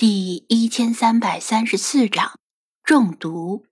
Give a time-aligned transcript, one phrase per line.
[0.00, 2.40] 第一千三百三十四章
[2.82, 3.66] 中毒。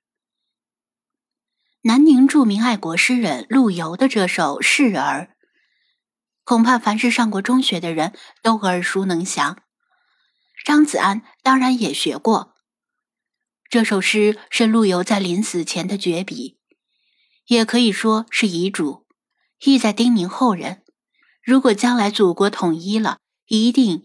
[1.81, 5.31] 南宁著名爱国诗人陆游的这首《示儿》，
[6.45, 8.13] 恐怕凡是上过中学的人
[8.43, 9.63] 都耳熟能详。
[10.67, 12.55] 张子安当然也学过。
[13.71, 16.59] 这首诗是陆游在临死前的绝笔，
[17.47, 19.07] 也可以说是遗嘱，
[19.61, 20.83] 意在叮咛后人：
[21.43, 23.17] 如果将来祖国统一了，
[23.47, 24.05] 一定。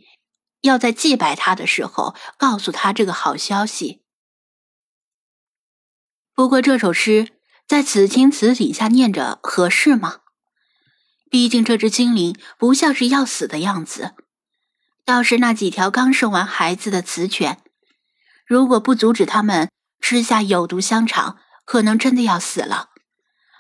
[0.64, 4.02] 要在祭拜他的时候告诉他这个好消息。
[6.34, 7.30] 不过这首诗
[7.68, 10.22] 在此情此景下念着合适吗？
[11.30, 14.14] 毕竟这只精灵不像是要死的样子，
[15.04, 17.62] 倒是那几条刚生完孩子的雌犬，
[18.46, 19.70] 如果不阻止他们
[20.00, 22.90] 吃下有毒香肠，可能真的要死了，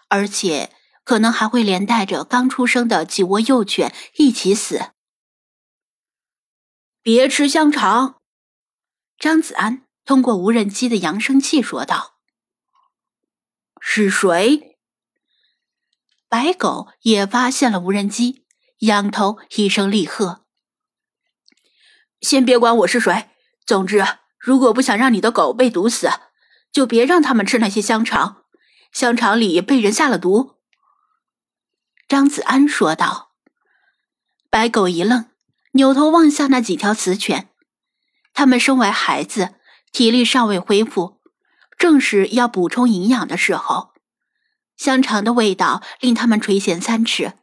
[0.07, 0.71] 而且
[1.04, 4.91] 可能还会连带着刚出生的几窝幼犬一起死。
[7.03, 8.21] 别吃香肠，
[9.20, 12.15] 张子安通过无人机的扬声器说道
[13.82, 14.77] ：“是谁？”
[16.29, 18.46] 白狗也发现了无人机，
[18.79, 20.46] 仰头一声厉喝
[22.21, 23.31] ：“先别管我是谁，
[23.65, 24.01] 总之，
[24.40, 26.09] 如果不想让你的狗被毒死，
[26.71, 28.46] 就别让他们吃那些香肠。
[28.93, 30.55] 香肠里被人下了毒。”
[32.07, 33.34] 张子安说道。
[34.49, 35.32] 白狗一愣。
[35.76, 37.49] 扭头望向那几条雌犬，
[38.34, 39.55] 它们生完孩子，
[39.91, 41.20] 体力尚未恢复，
[41.77, 43.93] 正是要补充营养的时候。
[44.77, 47.34] 香肠的味道令它们垂涎三尺，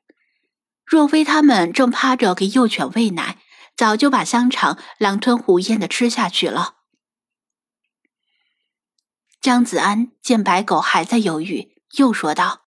[0.84, 3.38] 若非它们正趴着给幼犬喂奶，
[3.76, 6.76] 早就把香肠狼吞虎咽的吃下去了。
[9.40, 12.66] 张子安见白狗还在犹豫，又说道：“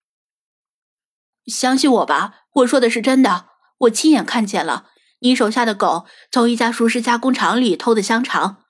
[1.48, 4.90] 相信我吧，我说的是真的，我亲眼看见了。”
[5.24, 8.66] 你手下的狗从一家熟食加工厂里偷的香肠，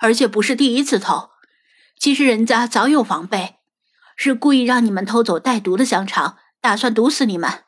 [0.00, 1.30] 而且不是第一次偷。
[1.96, 3.60] 其实人家早有防备，
[4.16, 7.62] 是故意让你们偷走带毒的香肠，打算毒死你们。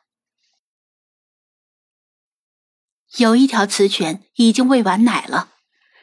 [3.17, 5.53] 有一条雌犬已经喂完奶了，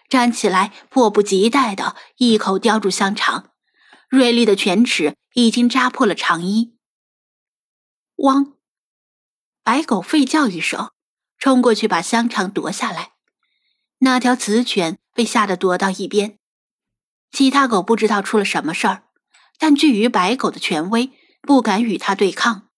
[0.09, 3.51] 站起来，迫不及待的一口叼住香肠，
[4.09, 6.79] 锐利的犬齿已经扎破了肠衣。
[8.17, 8.55] 汪！
[9.63, 10.93] 白狗吠叫一声。
[11.43, 13.15] 冲过去把香肠夺下来，
[13.99, 16.39] 那条雌犬被吓得躲到一边。
[17.33, 19.09] 其他狗不知道出了什么事儿，
[19.59, 21.11] 但惧于白狗的权威，
[21.41, 22.69] 不敢与它对抗。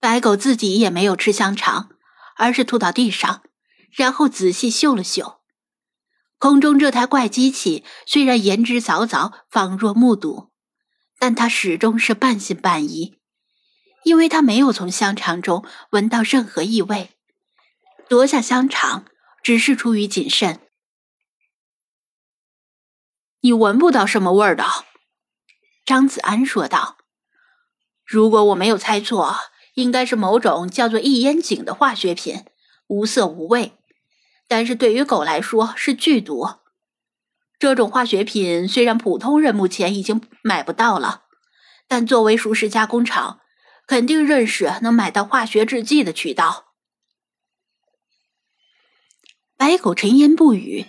[0.00, 1.90] 白狗自己也没有吃香肠，
[2.36, 3.42] 而是吐到地上，
[3.90, 5.42] 然后仔细嗅了嗅。
[6.38, 10.50] 空中这台怪机器虽然言之凿凿，仿若目睹，
[11.18, 13.18] 但它始终是半信半疑。
[14.04, 17.10] 因为他没有从香肠中闻到任何异味，
[18.08, 19.04] 夺下香肠
[19.42, 20.60] 只是出于谨慎。
[23.40, 24.64] 你闻不到什么味儿的，
[25.84, 26.98] 张子安说道。
[28.04, 29.36] 如果我没有猜错，
[29.74, 32.44] 应该是某种叫做异烟肼的化学品，
[32.88, 33.72] 无色无味，
[34.46, 36.56] 但是对于狗来说是剧毒。
[37.58, 41.22] 这种化学品虽然普通人目前已经买不到了，
[41.86, 43.40] 但作为熟食加工厂。
[43.92, 46.72] 肯定认识能买到化学制剂的渠道。
[49.54, 50.86] 白狗沉吟不语，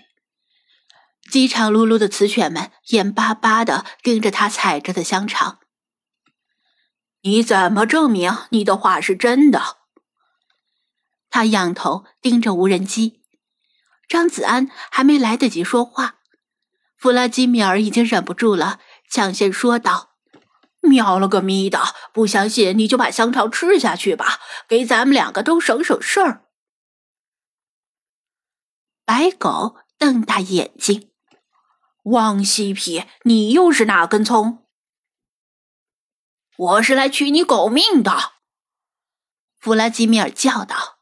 [1.29, 5.59] 饥肠辘辘的雌犬们眼巴巴的盯着他踩着的香肠。
[7.23, 9.79] 你怎么证明你的话是真的？
[11.29, 13.21] 他仰头盯着无人机。
[14.07, 16.19] 张子安还没来得及说话，
[16.95, 20.12] 弗拉基米尔已经忍不住了，抢先说道。
[20.83, 21.79] 喵了个咪的！
[22.13, 26.45] 不相信你就把香肠吃下去吧，给咱们两个都省省事儿。
[29.05, 31.09] 白狗瞪大眼睛，
[32.03, 34.65] 汪西皮，你又是哪根葱？
[36.57, 38.33] 我是来取你狗命的！
[39.59, 40.99] 弗拉基米尔叫道：“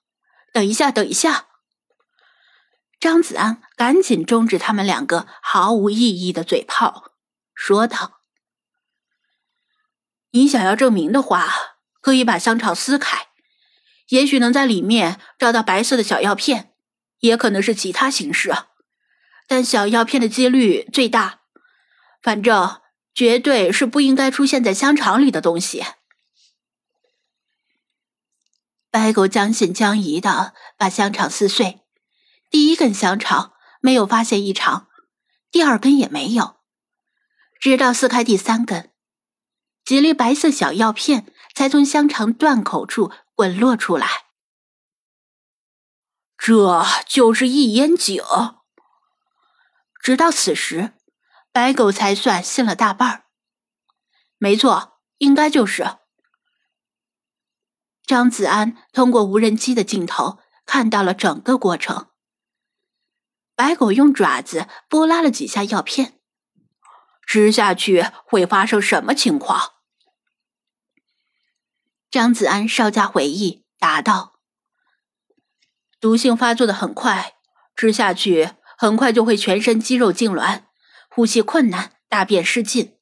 [0.53, 1.47] 等一下，等一下！”
[2.99, 7.13] 张子安赶紧终止他们两个毫无意义的嘴炮，
[7.55, 8.20] 说道。
[10.31, 11.51] 你想要证明的话，
[11.99, 13.27] 可以把香肠撕开，
[14.07, 16.73] 也许能在里面找到白色的小药片，
[17.19, 18.53] 也可能是其他形式，
[19.47, 21.41] 但小药片的几率最大。
[22.21, 22.81] 反正
[23.13, 25.83] 绝对是不应该出现在香肠里的东西。
[28.91, 31.81] 白狗将信将疑的把香肠撕碎，
[32.49, 34.87] 第一根香肠没有发现异常，
[35.49, 36.57] 第二根也没有，
[37.59, 38.90] 直到撕开第三根。
[39.83, 44.07] 几粒白色小药片才从香肠断口处滚落出来。
[46.37, 48.23] 这就是一烟井。
[50.01, 50.93] 直到此时，
[51.51, 53.25] 白狗才算信了大半儿。
[54.37, 55.97] 没错，应该就是。
[58.05, 62.07] 张子安通过无人机的镜头看到了整个过程。
[63.55, 66.20] 白狗用爪子拨拉了几下药片，
[67.31, 69.75] 吃下去会发生什么情况？
[72.09, 74.41] 张子安稍加回忆，答道
[76.01, 77.35] ：“毒性发作的很快，
[77.73, 80.63] 吃下去很快就会全身肌肉痉挛，
[81.09, 82.97] 呼吸困难，大便失禁，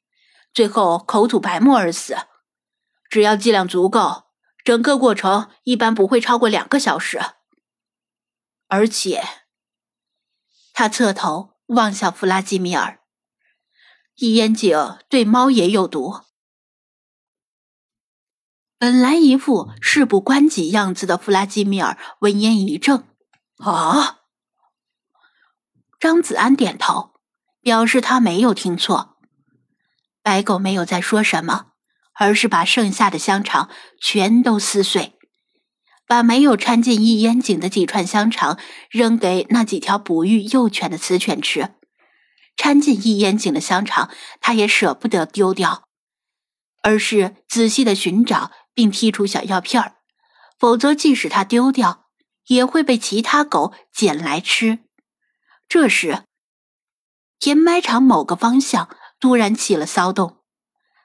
[0.54, 2.16] 最后口吐白沫而死。
[3.10, 4.26] 只要剂量足够，
[4.64, 7.20] 整个过程一般不会超过两个小时。
[8.68, 9.24] 而且，
[10.72, 13.00] 他侧头望向弗拉基米尔，
[14.20, 14.78] 一烟井
[15.10, 16.22] 对猫也有毒。”
[18.78, 23.04] 本来一副事不关己样子的弗拉基米尔闻言一怔
[23.60, 24.20] ：“啊！”
[26.00, 27.12] 张子安点头，
[27.60, 29.18] 表示他没有听错。
[30.22, 31.74] 白狗没有再说什么，
[32.14, 33.70] 而是把剩下的香肠
[34.00, 35.20] 全都撕碎，
[36.08, 38.58] 把没有掺进一烟井的几串香肠
[38.90, 41.76] 扔给那几条哺育幼犬的雌犬吃。
[42.60, 44.12] 掺进一烟井的香肠，
[44.42, 45.88] 他也舍不得丢掉，
[46.84, 48.52] 而是仔细的寻找。
[48.72, 49.98] 并剔除小药片儿，
[50.58, 52.06] 否则即使它丢掉，
[52.48, 54.80] 也会被其他狗捡来吃。
[55.68, 56.24] 这时，
[57.40, 60.38] 填埋场某个方向突然起了骚动，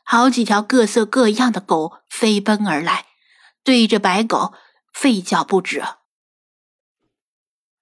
[0.05, 3.06] 好几条各色各样的狗飞奔而来，
[3.65, 4.55] 对着白狗
[4.95, 5.83] 吠叫不止。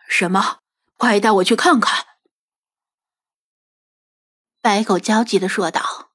[0.09, 0.61] 什么？
[0.97, 2.07] 快带我去看看！
[4.63, 6.13] 白狗焦急的说道，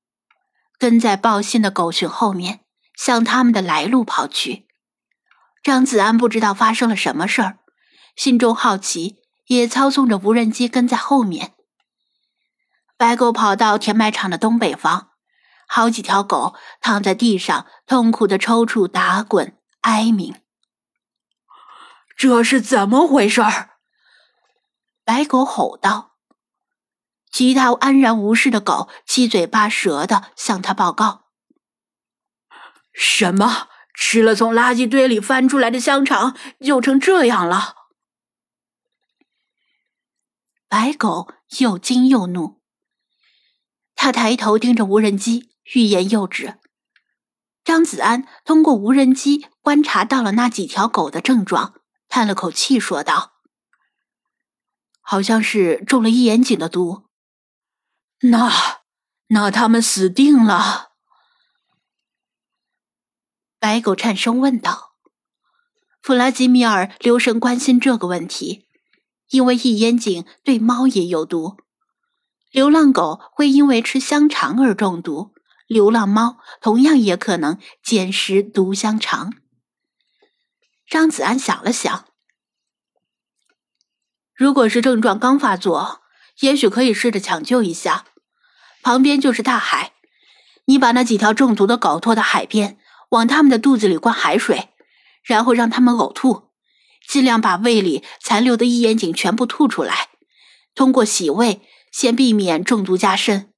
[0.80, 2.62] 跟在报信的狗群后面。
[2.98, 4.68] 向他们的来路跑去。
[5.62, 7.60] 张子安不知道发生了什么事儿，
[8.16, 11.54] 心中好奇，也操纵着无人机跟在后面。
[12.98, 15.12] 白狗跑到填埋场的东北方，
[15.68, 20.34] 好几条狗躺在地上，痛苦的抽搐、打滚、哀鸣。
[22.18, 23.78] 这是怎么回事儿？
[25.06, 26.07] 白狗吼道。
[27.32, 31.26] 其他安然无事的狗七嘴八舌的向他报告。
[32.94, 33.70] 什么？
[34.00, 37.74] 吃了从垃圾堆里翻出来的香肠就成这样了？
[40.68, 42.62] 白狗又惊又怒，
[43.96, 46.60] 他抬头盯着无人机，欲言又止。
[47.64, 53.34] 张子安通过无人机观察到了那几条狗的症状，叹了口气说道
[55.02, 57.07] ：“好像是中了一眼井的毒。
[58.22, 58.82] 那，
[59.28, 60.92] 那他们死定了。”
[63.60, 64.94] 白狗颤声问道
[66.02, 68.68] ：“弗拉基米尔留神关心这个问题，
[69.30, 71.58] 因为一烟井对猫也有毒。
[72.52, 75.34] 流浪狗会因为吃香肠而中毒，
[75.68, 79.34] 流浪猫同样也可能捡食毒香肠。”
[80.88, 82.06] 张子安想了想，
[84.34, 86.02] 如果是症状刚发作，
[86.40, 88.06] 也许可以试着抢救一下。
[88.82, 89.94] 旁边就是大海，
[90.66, 92.78] 你把那几条中毒的狗拖到海边。
[93.12, 94.68] 往他们的肚子里灌海水，
[95.24, 96.50] 然后让他们呕吐，
[97.08, 100.10] 尽量把胃里残留的一眼井全部吐出来。
[100.76, 103.54] 通过洗胃，先避免中毒加深。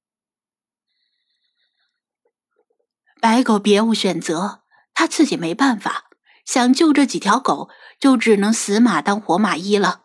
[3.20, 4.60] 白狗别无选择，
[4.94, 6.04] 他自己没办法，
[6.46, 7.68] 想救这几条狗，
[7.98, 10.02] 就只能死马当活马医了。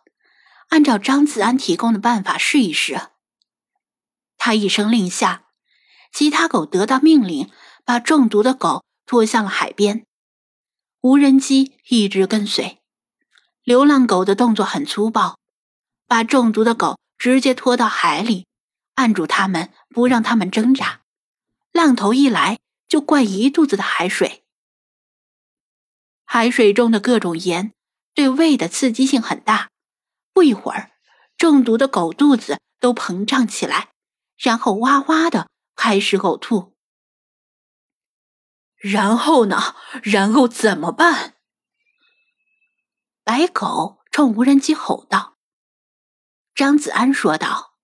[0.69, 3.09] 按照张子安提供的办法试一试。
[4.37, 5.45] 他一声令下，
[6.11, 7.49] 其他狗得到命令，
[7.83, 8.83] 把中毒的狗。
[9.07, 10.03] 拖向了海边，
[11.01, 12.79] 无人机一直跟随。
[13.61, 15.37] 流浪狗的动作很粗暴，
[16.07, 18.47] 把中毒的狗直接拖到海里，
[18.95, 21.01] 按住它们，不让它们挣扎。
[21.71, 22.57] 浪头一来，
[22.87, 24.43] 就灌一肚子的海水。
[26.23, 27.73] 海水中的各种盐
[28.15, 29.69] 对胃的刺激性很大，
[30.35, 30.91] 不一会儿，
[31.37, 33.93] 中毒的狗肚子都膨胀起来，
[34.37, 36.75] 然后哇哇的开始呕吐。
[38.75, 39.75] 然后呢？
[40.03, 41.35] 然后怎么办？
[43.23, 45.37] 白狗冲无人机吼道。
[46.53, 47.75] 张子安说道：“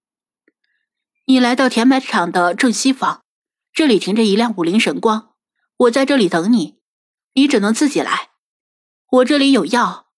[1.28, 3.24] 你来到填埋场的正西方，
[3.72, 5.36] 这里停着一辆五菱神光，
[5.78, 6.82] 我在这里等你。
[7.34, 8.32] 你只能自己来。
[9.10, 10.11] 我这里有药，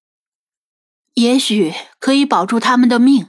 [1.16, 3.28] 也许可以保住他们的命。”